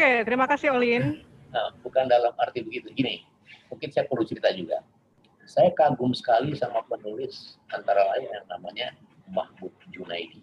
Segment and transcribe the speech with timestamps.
[0.00, 1.20] Oke, terima kasih Olin.
[1.52, 2.88] Nah, bukan dalam arti begitu.
[2.96, 3.20] Gini,
[3.68, 4.80] mungkin saya perlu cerita juga.
[5.44, 8.96] Saya kagum sekali sama penulis antara lain yang namanya
[9.28, 10.40] Mahmud Junaidi.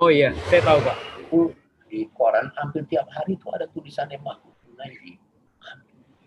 [0.00, 0.96] Oh iya, saya tahu Pak.
[1.20, 1.40] Itu
[1.92, 5.20] di koran hampir tiap hari itu ada tulisannya Mahmud Junaidi.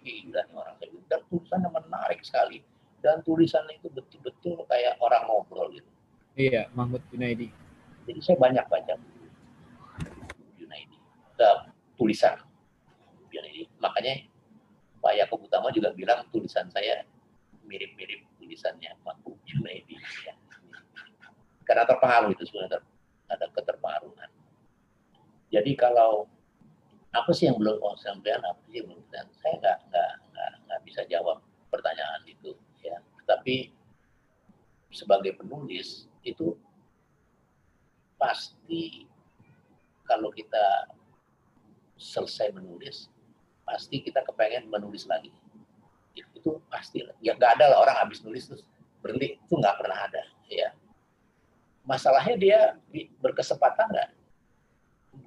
[0.05, 1.01] Gila nih orang saya.
[1.09, 2.61] Dan tulisannya menarik sekali.
[3.01, 5.89] Dan tulisannya itu betul-betul kayak orang ngobrol gitu.
[6.37, 7.49] Iya, Mahmud Junaidi.
[8.05, 9.16] Jadi saya banyak baca.
[12.07, 12.39] Tulisan.
[13.83, 14.23] Makanya
[15.03, 17.03] Pak Yakob Utama juga bilang tulisan saya
[17.67, 19.99] mirip-mirip tulisannya Mahmud Junaidi.
[20.23, 20.31] Ya.
[21.67, 22.79] Karena terpengaruh itu sebenarnya
[23.27, 24.31] ada keterpengaruhan.
[25.51, 26.31] Jadi kalau
[27.11, 30.79] apa sih yang belum oh, sampean apa sih belum dan saya nggak nggak nggak nggak
[30.87, 33.03] bisa jawab pertanyaan itu ya.
[33.27, 33.75] Tapi
[34.95, 36.55] sebagai penulis itu
[38.15, 39.03] pasti
[40.07, 40.87] kalau kita
[42.27, 43.07] selesai menulis
[43.63, 45.31] pasti kita kepengen menulis lagi.
[46.13, 48.67] Itu pasti ya nggak ada lah orang habis nulis terus
[48.99, 50.75] berhenti itu nggak pernah ada ya.
[51.87, 52.59] Masalahnya dia
[53.23, 54.09] berkesempatan nggak?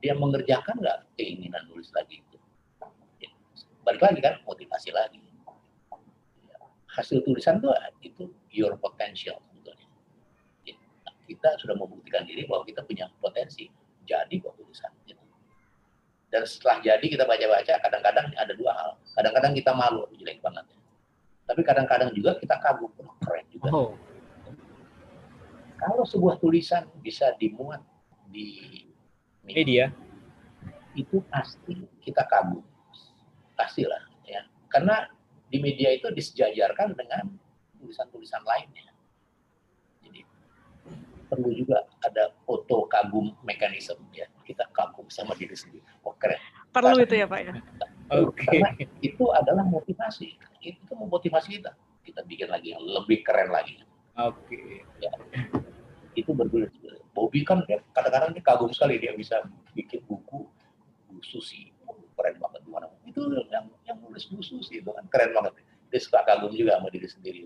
[0.04, 2.36] Dia mengerjakan nggak keinginan nulis lagi itu?
[3.20, 3.32] Ya,
[3.84, 5.20] balik lagi kan motivasi lagi.
[6.44, 6.56] Ya,
[6.96, 7.72] hasil tulisan tuh
[8.04, 9.88] itu your potential sebetulnya.
[10.68, 10.76] Ya,
[11.28, 13.68] kita sudah membuktikan diri bahwa kita punya potensi
[14.04, 14.92] jadi kok tulisan.
[15.08, 15.19] Gitu.
[16.30, 18.90] Dan setelah jadi kita baca-baca kadang-kadang ada dua hal.
[19.18, 20.62] Kadang-kadang kita malu jelek banget.
[21.46, 23.70] Tapi kadang-kadang juga kita kagum oh, keren juga.
[23.74, 23.92] Oh.
[25.80, 27.80] kalau sebuah tulisan bisa dimuat
[28.28, 28.84] di
[29.42, 29.88] media
[30.94, 32.62] itu pasti kita kagum.
[33.58, 34.46] Pastilah ya.
[34.70, 35.10] Karena
[35.50, 37.26] di media itu disejajarkan dengan
[37.82, 38.89] tulisan-tulisan lainnya
[41.30, 46.42] perlu juga ada foto kagum mekanisme ya kita kagum sama diri sendiri oh keren
[46.74, 47.06] perlu Pasti.
[47.06, 47.52] itu ya pak ya
[48.10, 48.42] Oke.
[48.42, 48.58] Okay.
[48.58, 48.70] Karena
[49.06, 50.34] itu adalah motivasi.
[50.58, 51.72] Itu memotivasi kita.
[52.02, 53.78] Kita bikin lagi yang lebih keren lagi.
[54.18, 54.34] Oke.
[54.50, 54.70] Okay.
[54.98, 55.14] Ya.
[56.18, 56.74] Itu bergulir.
[57.14, 57.62] Bobby kan
[57.94, 59.46] kadang-kadang dia kagum sekali dia bisa
[59.78, 60.42] bikin buku
[61.06, 61.70] Bu Susi.
[62.18, 62.90] Keren banget gimana.
[63.06, 65.54] Itu yang yang nulis Bu Susi itu kan keren banget.
[65.90, 67.42] Dia suka kagum juga sama diri sendiri.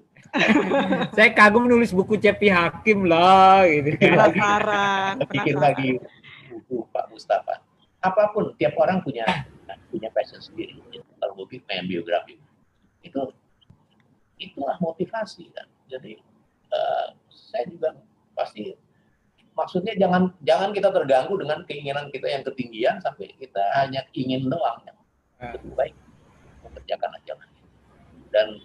[1.16, 3.97] Saya kagum nulis buku Cepi Hakim lah gitu.
[3.97, 5.25] Penasaran.
[5.32, 5.97] Bikin lagi
[6.53, 7.65] buku Pak Mustafa.
[8.04, 9.25] Apa pun, tiap orang punya
[9.88, 10.77] punya passion sendiri.
[10.93, 12.37] Kalau gue pengen biografi,
[13.00, 13.33] itu
[14.37, 15.65] itulah motivasi kan.
[15.88, 16.21] Jadi
[16.69, 17.97] uh, saya juga
[18.37, 18.77] pasti
[19.54, 24.83] maksudnya jangan jangan kita terganggu dengan keinginan kita yang ketinggian sampai kita hanya ingin doang
[24.84, 24.99] yang
[25.54, 25.94] lebih baik
[26.66, 27.33] mengerjakan aja
[28.34, 28.59] dan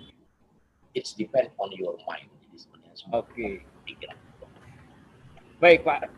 [0.97, 3.61] it's depend on your mind jadi sebenarnya oke okay.
[3.85, 4.17] pikiran
[5.61, 6.09] baik pak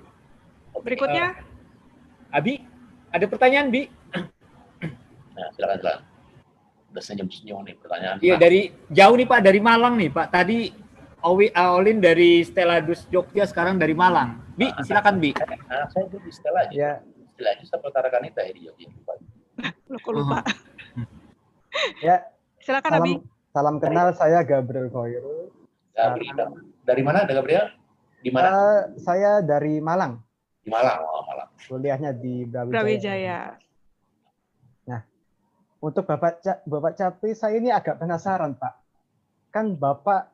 [0.81, 2.63] berikutnya uh, Abi
[3.11, 3.91] ada pertanyaan Bi
[5.41, 6.01] Nah, silakan silakan.
[6.91, 8.17] Udah senyum-senyum nih pertanyaan.
[8.19, 10.27] Iya, dari jauh nih Pak, dari Malang nih Pak.
[10.29, 10.59] Tadi
[11.23, 14.37] Owi Aolin dari Stella Dus Jogja, sekarang dari Malang.
[14.59, 15.31] Bi, ah, silakan Bi.
[15.33, 16.75] Nah, saya di Stella aja.
[16.75, 16.91] Ya.
[17.31, 18.87] Stella aja saya pertarakan itu ya di Jogja.
[19.97, 20.43] Kok lupa?
[22.03, 22.27] ya.
[22.61, 23.13] Silakan Abi.
[23.51, 25.51] Salam kenal, saya Gabriel Koiro.
[25.91, 26.55] Gabriel.
[26.87, 27.67] Dari mana ada Gabriel?
[28.23, 28.47] Di mana?
[28.47, 30.23] Uh, saya dari Malang.
[30.63, 31.49] Di Malang, oh Malang.
[31.67, 32.71] Kuliahnya di Brawijaya.
[32.71, 33.39] Brawijaya.
[35.81, 38.73] Untuk Bapak Bapak Capri, saya ini agak penasaran, Pak.
[39.49, 40.29] Kan Bapak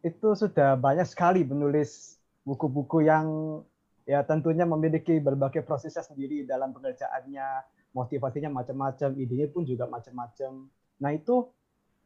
[0.00, 3.60] itu sudah banyak sekali menulis buku-buku yang
[4.08, 10.66] ya tentunya memiliki berbagai prosesnya sendiri dalam pengerjaannya, motivasinya macam-macam, idenya pun juga macam-macam.
[10.96, 11.52] Nah itu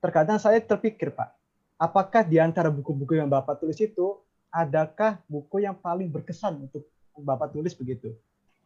[0.01, 1.33] terkadang saya terpikir Pak,
[1.81, 4.21] apakah di antara buku-buku yang Bapak tulis itu
[4.53, 8.13] adakah buku yang paling berkesan untuk Bapak tulis begitu?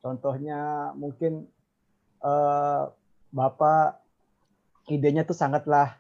[0.01, 1.47] Contohnya mungkin
[2.25, 2.91] uh,
[3.31, 4.01] Bapak
[4.91, 5.95] idenya tuh sangatlah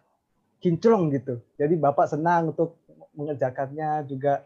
[0.58, 1.38] kinclong gitu.
[1.56, 2.80] Jadi Bapak senang untuk
[3.14, 4.44] mengerjakannya juga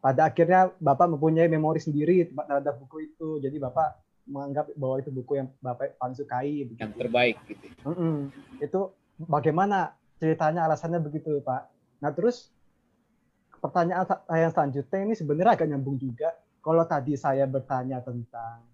[0.00, 3.40] pada akhirnya Bapak mempunyai memori sendiri terhadap buku itu.
[3.40, 6.68] Jadi Bapak menganggap bahwa itu buku yang Bapak paling sukai.
[6.68, 6.80] Begitu.
[6.80, 7.66] Yang terbaik gitu.
[7.84, 8.16] Mm -mm.
[8.60, 8.80] Itu
[9.28, 11.62] bagaimana ceritanya alasannya begitu Pak.
[12.04, 12.52] Nah terus
[13.58, 16.36] pertanyaan yang selanjutnya ini sebenarnya agak nyambung juga.
[16.60, 18.68] Kalau tadi saya bertanya tentang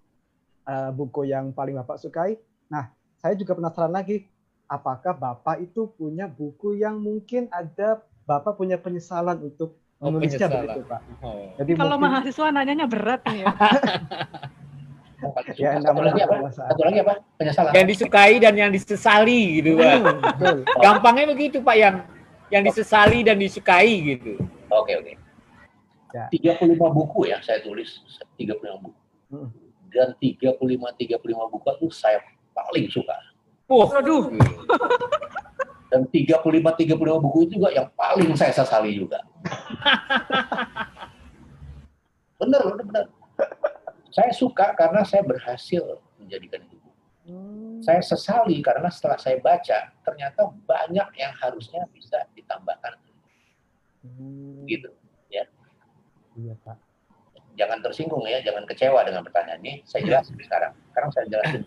[0.66, 2.34] uh, buku yang paling Bapak sukai,
[2.66, 2.90] nah
[3.22, 4.26] saya juga penasaran lagi,
[4.66, 10.82] apakah Bapak itu punya buku yang mungkin ada Bapak punya penyesalan untuk oh, menulisnya begitu,
[10.82, 11.00] Pak?
[11.22, 11.54] Oh.
[11.62, 12.10] Jadi Kalau mungkin...
[12.10, 13.54] mahasiswa nanyanya berat nih ya.
[15.56, 16.34] ya, satu lagi apa?
[16.52, 17.14] Satu lagi apa?
[17.40, 17.72] Penyesalan.
[17.72, 19.96] Yang disukai dan yang disesali gitu, Pak.
[20.36, 20.56] Betul.
[20.80, 21.96] Gampangnya begitu, Pak, yang
[22.52, 24.38] yang disesali dan disukai gitu.
[24.70, 25.12] Oke, oke.
[26.14, 26.30] Ya.
[26.32, 28.00] 35 buku ya saya tulis,
[28.38, 29.00] 35 buku.
[29.26, 29.50] Hmm.
[29.90, 31.18] dan 35 35
[31.50, 32.22] buku itu saya
[32.54, 33.16] paling suka.
[33.66, 34.30] Wah, Waduh.
[35.90, 39.22] Dan 35 35 buku itu juga yang paling saya sesali juga.
[42.42, 43.06] bener, bener, bener.
[44.16, 46.88] Saya suka karena saya berhasil menjadikan itu.
[47.28, 47.84] Hmm.
[47.84, 52.96] Saya sesali karena setelah saya baca, ternyata banyak yang harusnya bisa ditambahkan.
[54.00, 54.64] Hmm.
[54.64, 54.88] Gitu.
[56.36, 56.76] Iya Pak.
[57.56, 59.80] Jangan tersinggung ya, jangan kecewa dengan pertanyaan ini.
[59.88, 60.76] Saya jelasin sekarang.
[60.92, 61.62] Sekarang saya jelasin.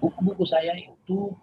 [0.00, 1.36] Buku-buku saya itu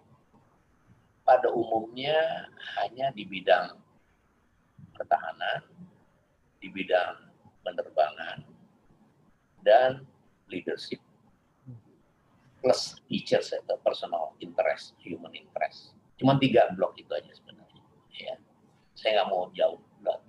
[1.22, 2.50] pada umumnya
[2.82, 3.78] hanya di bidang
[4.98, 5.62] pertahanan,
[6.58, 7.30] di bidang
[7.62, 8.42] penerbangan,
[9.64, 10.04] dan
[10.52, 11.00] leadership.
[12.60, 15.96] Plus features atau personal interest, human interest.
[16.16, 17.82] Cuma tiga blok itu aja sebenarnya.
[18.16, 18.36] Ya.
[18.96, 19.80] Saya nggak mau jauh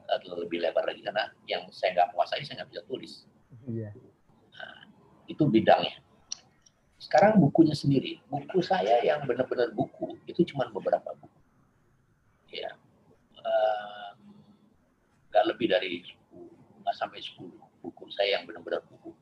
[0.08, 3.28] atau lebih lebar lagi karena yang saya nggak kuasai saya nggak bisa tulis.
[3.68, 3.92] Iya.
[5.32, 6.00] Itu bidangnya.
[7.00, 8.20] Sekarang bukunya sendiri.
[8.28, 11.40] Buku saya yang benar-benar buku itu cuma beberapa buku.
[12.52, 12.76] Ya.
[15.32, 17.48] Nggak lebih dari 10, nggak sampai 10
[17.80, 19.14] buku saya yang benar-benar buku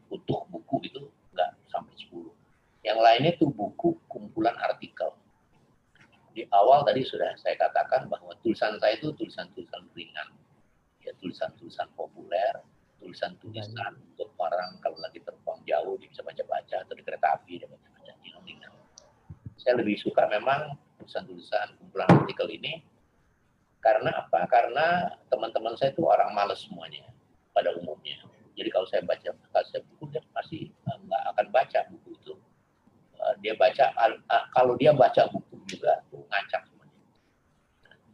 [0.88, 1.01] itu
[1.36, 2.31] nggak sampai 10.
[2.83, 5.15] Yang lainnya tuh buku kumpulan artikel.
[6.33, 10.33] Di awal tadi sudah saya katakan bahwa tulisan saya itu tulisan-tulisan ringan,
[11.00, 12.59] ya tulisan-tulisan populer,
[13.00, 17.69] tulisan-tulisan untuk orang kalau lagi terbang jauh dia bisa baca-baca atau di kereta api dia
[17.69, 18.12] baca-baca
[18.44, 18.74] ringan.
[19.56, 22.83] Saya lebih suka memang tulisan-tulisan kumpulan artikel ini
[23.83, 24.47] karena apa?
[24.47, 27.03] Karena teman-teman saya itu orang males semuanya
[27.51, 28.15] pada umumnya.
[28.56, 32.33] Jadi kalau saya baca kalau saya buku dia pasti eh, nggak akan baca buku itu.
[33.19, 33.53] Eh, Dia
[33.83, 36.95] baca al- ah, kalau dia baca buku juga tuh ngacak semuanya.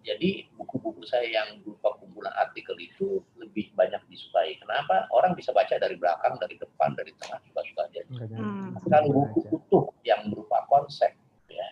[0.02, 4.58] Jadi buku-buku saya yang berupa kumpulan artikel itu lebih banyak disukai.
[4.58, 5.06] Kenapa?
[5.14, 8.04] Orang bisa baca dari belakang, dari depan, dari tengah juga suka dia.
[8.10, 8.74] Hmm.
[8.74, 11.14] Tapi kalau buku utuh yang berupa konsep,
[11.46, 11.68] ya,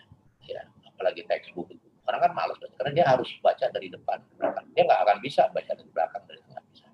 [0.46, 4.34] ya, apalagi textbook itu, orang kan malas baca karena dia harus baca dari depan, ke
[4.38, 4.66] belakang.
[4.78, 6.88] Dia nggak akan bisa baca dari belakang, dari tengah bisa.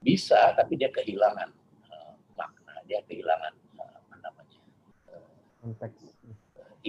[0.00, 1.48] Bisa, tapi dia kehilangan
[1.92, 4.58] eh, makna, dia kehilangan eh, apa namanya
[5.12, 5.28] eh,
[5.60, 6.16] Konteks.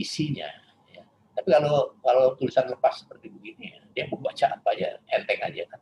[0.01, 0.49] Isinya.
[0.89, 1.03] Ya.
[1.37, 5.63] Tapi kalau kalau tulisan lepas seperti begini, ya, dia mau baca apa aja, enteng aja
[5.69, 5.81] kan.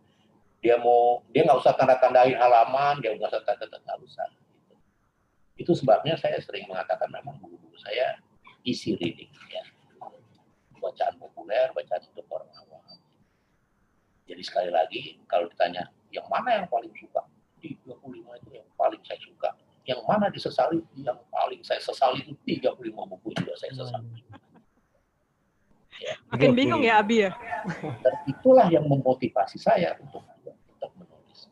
[0.59, 4.27] Dia mau dia nggak usah tanda tandain halaman, dia nggak usah tanda tanda nggak usah.
[4.27, 4.75] Gitu.
[5.59, 8.19] Itu sebabnya saya sering mengatakan memang buku-buku saya
[8.67, 9.63] easy reading, ya.
[10.79, 12.83] bacaan populer, bacaan untuk orang awam.
[14.27, 17.23] Jadi sekali lagi kalau ditanya yang mana yang paling suka,
[17.59, 19.49] 35 itu yang paling saya suka
[19.89, 21.17] yang mana disesali yang
[21.59, 24.07] paling saya sesali itu 35 buku juga saya sesali
[26.31, 27.35] Makin bingung ya Abi ya.
[27.99, 31.51] dan itulah yang memotivasi saya untuk tetap menulis.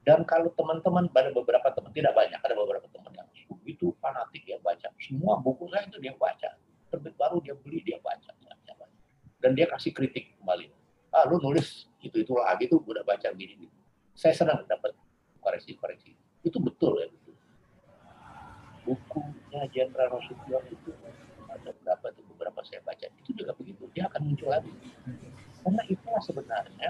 [0.00, 4.56] Dan kalau teman-teman pada beberapa teman tidak banyak ada beberapa teman yang begitu fanatik ya
[4.64, 4.88] baca.
[4.96, 6.56] Semua buku saya itu dia baca.
[6.88, 8.32] Terbit baru dia beli dia baca,
[9.44, 10.72] dan dia kasih kritik kembali.
[11.12, 13.76] Ah lu nulis itu itu lagi tuh udah baca gini gini
[14.16, 14.96] saya senang dapat
[15.44, 17.24] koreksi-koreksi itu betul ya betul
[18.84, 20.92] bukunya Jenderal Nasution itu
[21.48, 23.88] ada berapa tuh beberapa saya baca itu juga begitu
[24.44, 24.72] muncul lagi.
[25.64, 26.88] Karena itulah sebenarnya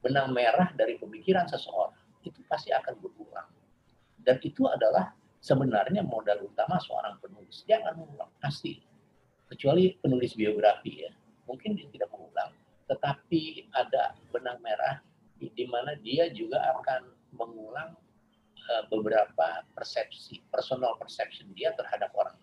[0.00, 1.92] benang merah dari pemikiran seseorang
[2.24, 3.48] itu pasti akan berulang.
[4.16, 5.12] Dan itu adalah
[5.44, 7.62] sebenarnya modal utama seorang penulis.
[7.68, 8.80] Dia akan mengulang pasti.
[9.46, 11.12] Kecuali penulis biografi ya.
[11.46, 12.50] Mungkin dia tidak mengulang
[12.86, 15.02] tetapi ada benang merah
[15.38, 17.02] di, di mana dia juga akan
[17.34, 17.94] mengulang
[18.58, 22.34] eh, beberapa persepsi personal perception dia terhadap orang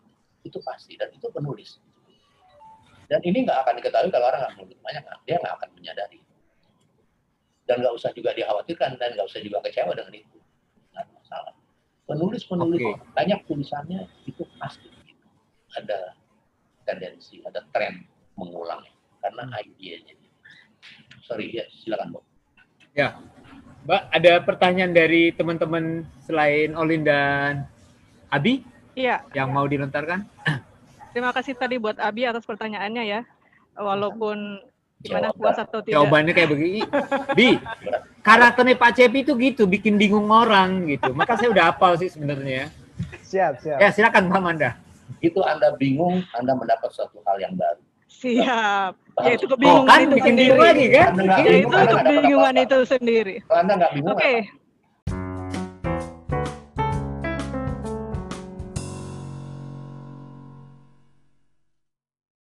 [0.43, 0.95] itu pasti.
[0.95, 1.79] Dan itu penulis
[3.10, 6.19] dan ini nggak akan diketahui kalau orang nggak menulis banyak nggak- dia nggak akan menyadari.
[7.63, 10.38] Dan nggak usah juga dikhawatirkan dan nggak usah juga kecewa dengan itu.
[10.91, 11.53] Nggak ada masalah.
[12.03, 13.00] Penulis penulis Oke.
[13.15, 14.91] banyak tulisannya itu pasti
[15.74, 16.13] ada
[16.83, 18.03] tendensi ada tren
[18.36, 18.83] mengulang
[19.24, 20.13] karena idenya.
[21.24, 22.24] Sorry ya silakan Bob.
[23.83, 27.67] Mbak, ada pertanyaan dari teman-teman selain Olin dan
[28.31, 30.24] Abi Iya, yang mau dilontarkan?
[31.13, 33.22] terima kasih tadi buat Abi atas pertanyaannya ya.
[33.74, 34.60] Walaupun
[35.00, 35.39] gimana Jawaban.
[35.39, 35.96] puas atau tidak.
[35.96, 36.79] Jawabannya kayak begini.
[37.34, 37.48] Bi,
[38.20, 41.12] karakternya Pak Cepi itu gitu, bikin bingung orang gitu.
[41.12, 42.70] Maka saya udah hafal sih sebenarnya.
[43.22, 43.77] Siap, siap.
[43.77, 44.72] Ya, silakan Pak Manda.
[45.20, 48.91] itu anda bingung anda mendapat suatu hal yang baru Siap.
[49.20, 50.48] Ya itu Oh kebingungan kan, itu bikin sendiri.
[50.48, 51.08] bingung lagi kan?
[51.10, 53.36] Anda Ya bingung, itu kebingungan itu sendiri.
[53.41, 54.62] kalau anda nggak bingung Oke, apa?